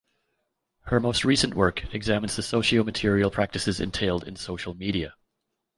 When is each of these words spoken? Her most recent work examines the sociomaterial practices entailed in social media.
Her 0.85 0.99
most 0.99 1.23
recent 1.23 1.53
work 1.53 1.93
examines 1.93 2.35
the 2.35 2.41
sociomaterial 2.41 3.31
practices 3.31 3.79
entailed 3.79 4.23
in 4.27 4.35
social 4.35 4.73
media. 4.73 5.13